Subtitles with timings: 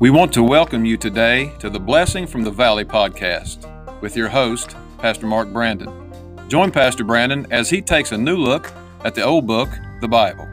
[0.00, 4.30] We want to welcome you today to the Blessing from the Valley podcast with your
[4.30, 5.90] host, Pastor Mark Brandon.
[6.48, 8.72] Join Pastor Brandon as he takes a new look
[9.04, 9.68] at the old book,
[10.00, 10.48] the Bible.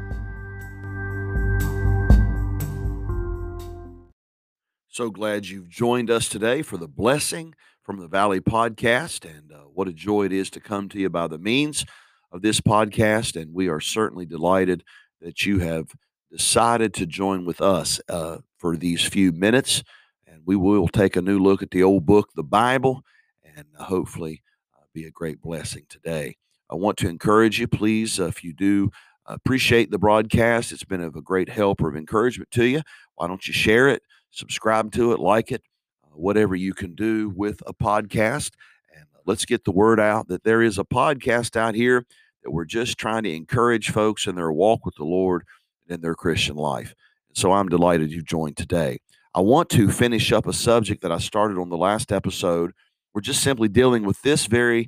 [4.89, 9.23] So glad you've joined us today for the Blessing from the Valley podcast.
[9.23, 11.85] And uh, what a joy it is to come to you by the means
[12.33, 13.41] of this podcast.
[13.41, 14.83] And we are certainly delighted
[15.21, 15.87] that you have
[16.31, 19.83] decided to join with us uh, for these few minutes.
[20.25, 23.03] And we will take a new look at the old book, the Bible,
[23.43, 24.43] and uh, hopefully
[24.75, 26.35] uh, be a great blessing today.
[26.69, 28.91] I want to encourage you, please, uh, if you do
[29.25, 32.81] appreciate the broadcast, it's been of a great help or of encouragement to you.
[33.15, 35.63] Why don't you share it, subscribe to it, like it,
[36.03, 38.51] uh, whatever you can do with a podcast.
[38.95, 42.05] And let's get the word out that there is a podcast out here
[42.43, 45.43] that we're just trying to encourage folks in their walk with the Lord
[45.89, 46.93] in their Christian life.
[47.33, 48.99] So I'm delighted you joined today.
[49.33, 52.71] I want to finish up a subject that I started on the last episode.
[53.13, 54.87] We're just simply dealing with this very,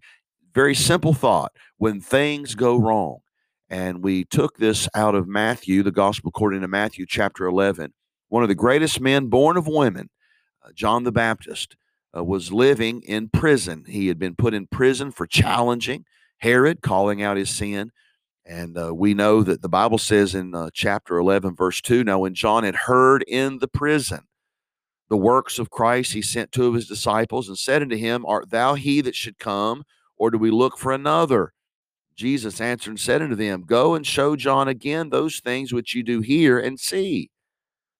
[0.54, 3.20] very simple thought when things go wrong.
[3.70, 7.94] And we took this out of Matthew, the gospel according to Matthew chapter 11.
[8.30, 10.10] One of the greatest men born of women,
[10.66, 11.76] uh, John the Baptist,
[12.18, 13.86] uh, was living in prison.
[13.88, 16.06] He had been put in prison for challenging
[16.40, 17.92] Herod, calling out his sin.
[18.50, 22.18] And uh, we know that the Bible says in uh, chapter 11, verse 2 Now,
[22.18, 24.22] when John had heard in the prison
[25.08, 28.50] the works of Christ, he sent two of his disciples and said unto him, Art
[28.50, 29.84] thou he that should come,
[30.18, 31.54] or do we look for another?
[32.16, 36.02] Jesus answered and said unto them, Go and show John again those things which you
[36.02, 37.30] do hear and see.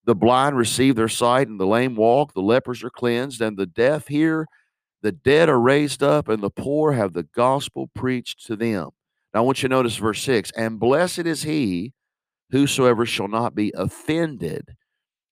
[0.06, 3.68] The blind receive their sight, and the lame walk, the lepers are cleansed, and the
[3.68, 4.48] deaf hear,
[5.04, 8.90] the dead are raised up, and the poor have the gospel preached to them.
[9.34, 11.94] Now, I want you to notice verse 6 And blessed is he
[12.52, 14.76] whosoever shall not be offended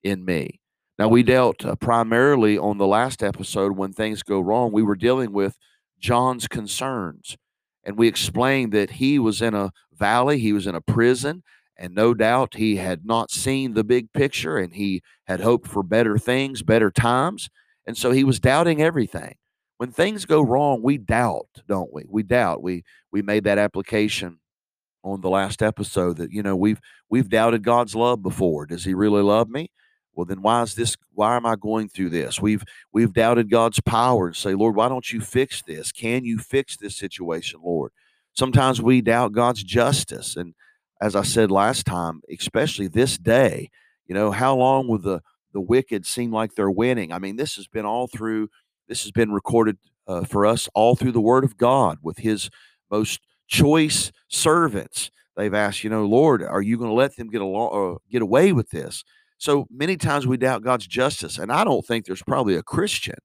[0.04, 0.60] in me.
[1.00, 4.96] Now, we dealt uh, primarily on the last episode when things go wrong, we were
[4.96, 5.58] dealing with
[6.00, 7.38] John's concerns.
[7.84, 11.44] And we explained that he was in a valley, he was in a prison,
[11.78, 15.84] and no doubt he had not seen the big picture and he had hoped for
[15.84, 17.50] better things, better times.
[17.86, 19.36] And so he was doubting everything
[19.78, 22.04] when things go wrong, we doubt, don't we?
[22.10, 22.62] We doubt.
[22.62, 24.40] We we made that application
[25.04, 26.80] on the last episode that you know we've
[27.10, 28.66] we've doubted God's love before.
[28.66, 29.70] Does He really love me?
[30.14, 30.96] Well, then why is this?
[31.14, 32.42] Why am I going through this?
[32.42, 35.92] We've we've doubted God's power and say, Lord, why don't you fix this?
[35.92, 37.92] Can you fix this situation, Lord?
[38.34, 40.56] Sometimes we doubt God's justice, and
[41.00, 43.70] as I said last time, especially this day,
[44.08, 45.22] you know, how long will the
[45.54, 47.12] the wicked seem like they're winning?
[47.12, 48.50] I mean, this has been all through
[48.88, 49.78] this has been recorded
[50.08, 52.50] uh, for us all through the Word of God with His
[52.90, 55.12] most choice servants.
[55.36, 58.22] They've asked, you know, Lord, are you going to let them get along, uh, get
[58.22, 59.04] away with this?
[59.38, 63.18] So many times we doubt God's justice, and I don't think there's probably a Christian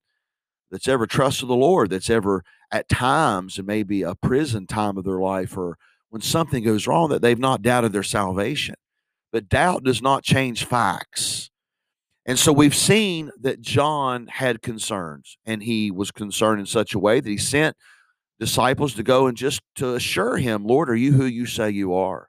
[0.71, 5.05] that's ever trusted the Lord that's ever at times and maybe a prison time of
[5.05, 5.79] their life or
[6.11, 8.75] when something goes wrong that they've not doubted their salvation.
[9.33, 11.50] But doubt does not change facts.
[12.25, 16.99] And so we've seen that John had concerns, and he was concerned in such a
[16.99, 17.77] way that he sent
[18.38, 21.94] disciples to go and just to assure him, Lord, are you who you say you
[21.94, 22.28] are?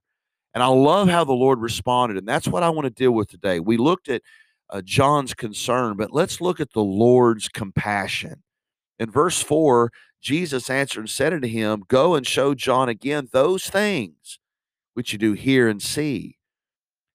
[0.54, 2.18] And I love how the Lord responded.
[2.18, 3.60] And that's what I want to deal with today.
[3.60, 4.22] We looked at
[4.70, 8.44] uh, John's concern, but let's look at the Lord's compassion.
[9.00, 13.68] In verse 4, Jesus answered and said unto him, Go and show John again those
[13.68, 14.40] things
[14.94, 16.38] which you do hear and see.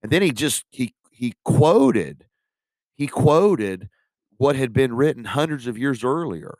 [0.02, 2.26] And then he just he he quoted
[2.98, 3.88] he quoted
[4.36, 6.58] what had been written hundreds of years earlier.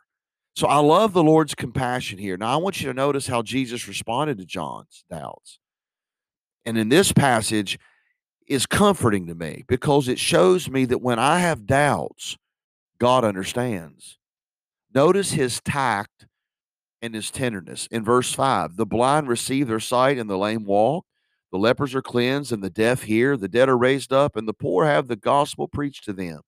[0.55, 2.37] So I love the Lord's compassion here.
[2.37, 5.59] Now I want you to notice how Jesus responded to John's doubts.
[6.65, 7.77] And in this passage
[8.47, 12.37] is comforting to me because it shows me that when I have doubts,
[12.99, 14.17] God understands.
[14.93, 16.25] Notice his tact
[17.01, 17.87] and his tenderness.
[17.91, 21.05] In verse 5, the blind receive their sight and the lame walk.
[21.51, 24.53] The lepers are cleansed and the deaf hear, the dead are raised up, and the
[24.53, 26.41] poor have the gospel preached to them.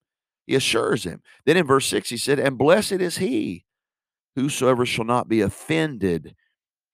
[0.45, 1.21] He assures him.
[1.45, 3.65] Then in verse 6, he said, And blessed is he
[4.35, 6.35] whosoever shall not be offended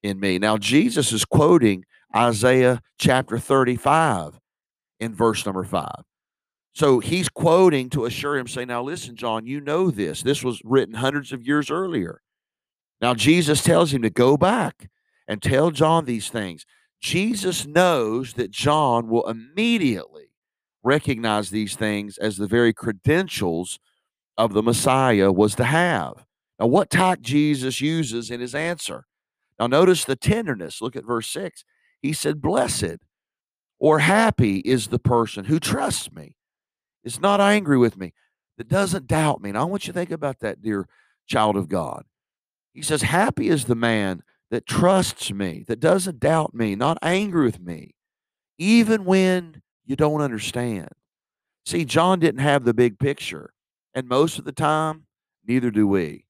[0.04, 0.40] in me.
[0.40, 1.86] Now, Jesus is quoting
[2.16, 4.40] Isaiah chapter 35
[5.00, 5.88] in verse number 5.
[6.74, 10.22] So he's quoting to assure him, say, Now listen, John, you know this.
[10.22, 12.22] This was written hundreds of years earlier.
[13.02, 14.90] Now, Jesus tells him to go back
[15.28, 16.66] and tell John these things.
[17.00, 20.32] Jesus knows that John will immediately
[20.84, 23.80] recognize these things as the very credentials
[24.38, 26.26] of the Messiah was to have.
[26.60, 29.06] Now, what tact Jesus uses in his answer?
[29.60, 30.82] Now, notice the tenderness.
[30.82, 31.64] Look at verse 6.
[32.02, 32.98] He said, Blessed
[33.80, 36.36] or happy is the person who trusts me,
[37.04, 38.14] is not angry with me.
[38.58, 39.50] that doesn't doubt me.
[39.50, 40.88] And I want you to think about that, dear
[41.28, 42.06] child of God.
[42.74, 47.46] He says, Happy is the man that trusts me, that doesn't doubt me, not angry
[47.46, 47.96] with me,
[48.60, 48.70] mm-hmm.
[48.70, 50.90] even when you don't understand.
[51.66, 53.52] See, John didn't have the big picture.
[53.94, 55.08] And most of the time,
[55.46, 56.26] neither do we.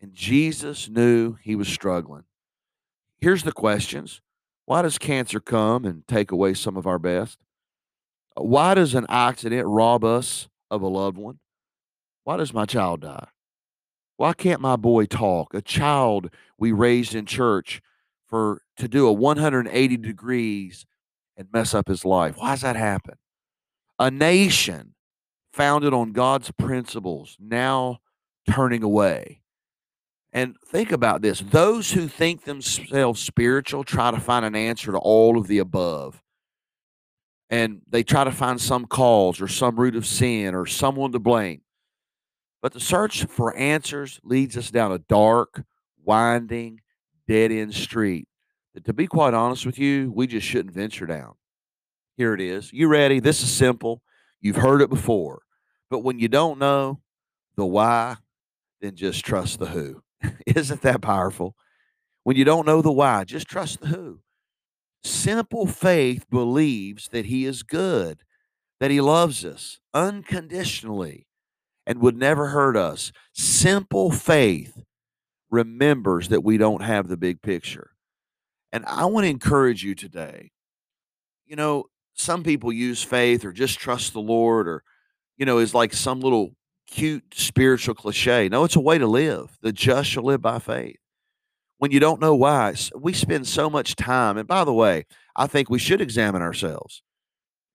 [0.00, 2.24] And Jesus knew he was struggling.
[3.20, 4.20] Here's the questions
[4.66, 7.38] Why does cancer come and take away some of our best?
[8.36, 11.38] Why does an accident rob us of a loved one?
[12.24, 13.28] Why does my child die?
[14.16, 15.54] Why can't my boy talk?
[15.54, 17.80] A child we raised in church
[18.28, 20.86] for to do a 180 degrees
[21.36, 22.36] and mess up his life.
[22.36, 23.16] Why does that happen?
[23.98, 24.94] A nation
[25.52, 27.98] founded on God's principles now
[28.50, 29.42] turning away.
[30.32, 34.98] And think about this those who think themselves spiritual try to find an answer to
[34.98, 36.22] all of the above.
[37.50, 41.18] And they try to find some cause or some root of sin or someone to
[41.18, 41.60] blame.
[42.62, 45.64] But the search for answers leads us down a dark,
[46.02, 46.80] winding,
[47.26, 48.28] dead end street
[48.74, 51.34] that, to be quite honest with you, we just shouldn't venture down.
[52.16, 52.72] Here it is.
[52.72, 53.20] You ready?
[53.20, 54.02] This is simple.
[54.40, 55.42] You've heard it before.
[55.90, 57.00] But when you don't know
[57.56, 58.16] the why,
[58.80, 60.02] then just trust the who.
[60.46, 61.56] Isn't that powerful?
[62.22, 64.20] When you don't know the why, just trust the who.
[65.02, 68.22] Simple faith believes that He is good,
[68.78, 71.26] that He loves us unconditionally,
[71.86, 73.12] and would never hurt us.
[73.32, 74.82] Simple faith
[75.50, 77.90] remembers that we don't have the big picture.
[78.72, 80.52] And I want to encourage you today.
[81.46, 84.82] You know, some people use faith or just trust the Lord or,
[85.36, 86.54] you know, is like some little
[86.86, 88.48] cute spiritual cliche.
[88.48, 89.58] No, it's a way to live.
[89.60, 90.96] The just shall live by faith.
[91.78, 94.38] When you don't know why, we spend so much time.
[94.38, 95.04] And by the way,
[95.34, 97.02] I think we should examine ourselves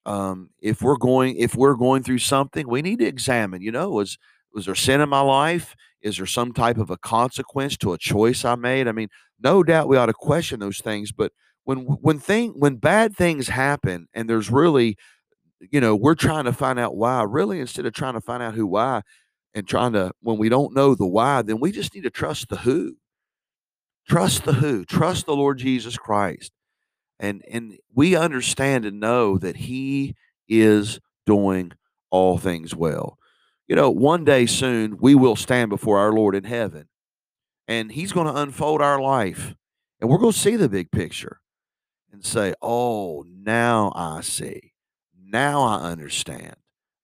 [0.07, 3.61] um, if we're going if we're going through something, we need to examine.
[3.61, 4.17] You know, was
[4.53, 5.75] was there sin in my life?
[6.01, 8.87] Is there some type of a consequence to a choice I made?
[8.87, 9.09] I mean,
[9.43, 11.11] no doubt we ought to question those things.
[11.11, 11.33] But
[11.65, 14.95] when when thing when bad things happen and there's really,
[15.59, 17.23] you know, we're trying to find out why.
[17.23, 19.01] Really, instead of trying to find out who why,
[19.53, 22.47] and trying to when we don't know the why, then we just need to trust
[22.47, 22.95] the who.
[24.07, 24.85] Trust the who.
[24.85, 26.53] Trust the Lord Jesus Christ
[27.19, 30.15] and and we understand and know that he
[30.47, 31.71] is doing
[32.09, 33.17] all things well.
[33.67, 36.87] You know one day soon we will stand before our lord in heaven
[37.67, 39.55] and he's going to unfold our life
[39.99, 41.39] and we're going to see the big picture
[42.11, 44.73] and say oh now i see.
[45.29, 46.55] Now i understand.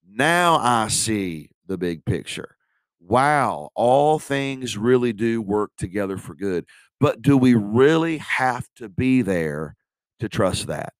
[0.08, 2.56] Now i see the big picture.
[3.00, 6.64] Wow all things really do work together for good
[6.98, 9.76] but do we really have to be there
[10.20, 10.92] to trust that?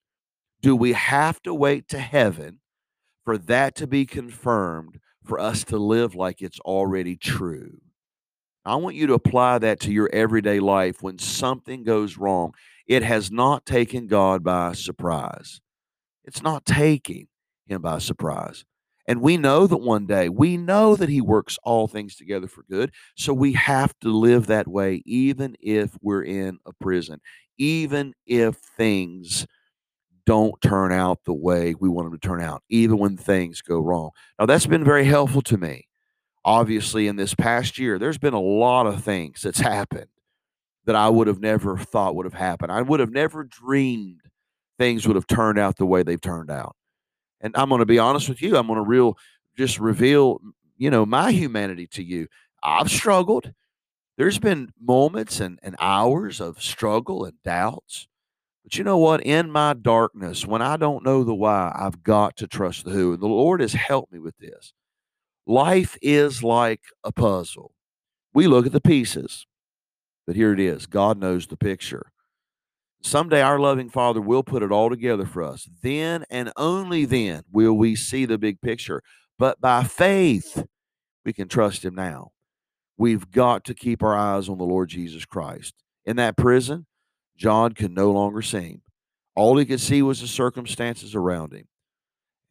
[0.62, 2.60] Do we have to wait to heaven
[3.24, 7.80] for that to be confirmed for us to live like it's already true?
[8.64, 12.54] I want you to apply that to your everyday life when something goes wrong.
[12.86, 15.60] It has not taken God by surprise.
[16.24, 17.28] It's not taking
[17.66, 18.64] him by surprise.
[19.06, 22.64] And we know that one day, we know that he works all things together for
[22.70, 22.92] good.
[23.16, 27.20] So we have to live that way, even if we're in a prison,
[27.58, 29.46] even if things
[30.26, 33.78] don't turn out the way we want them to turn out, even when things go
[33.78, 34.10] wrong.
[34.38, 35.86] Now, that's been very helpful to me.
[36.46, 40.08] Obviously, in this past year, there's been a lot of things that's happened
[40.86, 42.72] that I would have never thought would have happened.
[42.72, 44.20] I would have never dreamed
[44.78, 46.76] things would have turned out the way they've turned out.
[47.44, 48.56] And I'm going to be honest with you.
[48.56, 49.16] I'm going to real
[49.56, 50.40] just reveal,
[50.76, 52.26] you know, my humanity to you.
[52.64, 53.52] I've struggled
[54.16, 58.06] there's been moments and, and hours of struggle and doubts.
[58.62, 59.22] But you know what?
[59.22, 63.12] In my darkness, when I don't know the why, I've got to trust the who.
[63.12, 64.72] And the Lord has helped me with this.
[65.46, 67.72] Life is like a puzzle.
[68.32, 69.46] We look at the pieces,
[70.26, 72.12] but here it is God knows the picture.
[73.04, 75.68] Someday our loving Father will put it all together for us.
[75.82, 79.02] Then and only then will we see the big picture.
[79.38, 80.64] But by faith,
[81.24, 82.32] we can trust Him now.
[82.96, 85.74] We've got to keep our eyes on the Lord Jesus Christ.
[86.06, 86.86] In that prison,
[87.36, 88.82] John could no longer see him.
[89.34, 91.66] All he could see was the circumstances around him.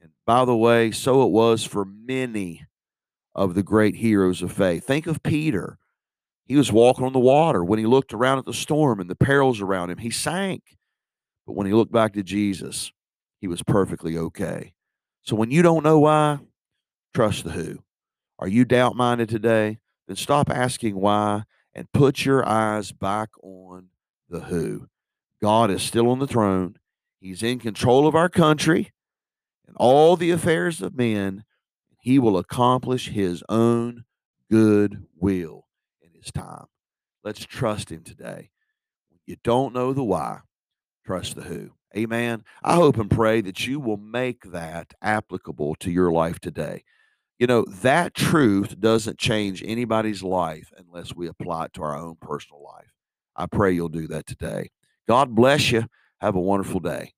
[0.02, 2.66] And by the way, so it was for many
[3.34, 4.86] of the great heroes of faith.
[4.86, 5.78] Think of Peter.
[6.46, 7.64] He was walking on the water.
[7.64, 10.78] When he looked around at the storm and the perils around him, he sank.
[11.46, 12.92] But when he looked back to Jesus,
[13.40, 14.74] he was perfectly okay.
[15.24, 16.40] So when you don't know why,
[17.14, 17.84] trust the who.
[18.40, 19.80] Are you doubt minded today?
[20.08, 23.88] then stop asking why and put your eyes back on
[24.30, 24.88] the who.
[25.42, 26.78] God is still on the throne.
[27.20, 28.92] He's in control of our country
[29.68, 31.46] and all the affairs of men.
[32.00, 34.04] He will accomplish His own
[34.50, 35.62] good will
[36.24, 36.65] His time.
[37.24, 38.50] Let's trust Him today.
[39.25, 40.39] You don't know the why,
[41.06, 41.72] trust the who.
[41.96, 42.44] Amen.
[42.63, 46.84] I hope and pray that you will make that applicable to your life today.
[47.39, 52.15] You know, that truth doesn't change anybody's life unless we apply it to our own
[52.22, 52.94] personal life.
[53.36, 54.72] I pray you'll do that today.
[55.08, 55.88] God bless you.
[56.22, 57.13] Have a wonderful day.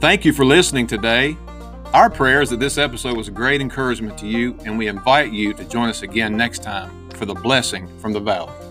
[0.00, 1.36] Thank you for listening today.
[1.94, 5.30] Our prayer is that this episode was a great encouragement to you, and we invite
[5.30, 8.61] you to join us again next time for the blessing from the valley.